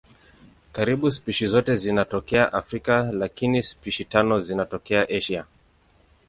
[0.71, 5.45] Karibu spishi zote zinatokea Afrika lakini spishi tano zinatokea Asia.